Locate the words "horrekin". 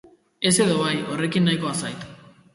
1.11-1.47